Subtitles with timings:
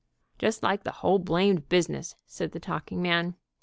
[0.39, 3.35] "Just like the whole blamed business," said the talking man.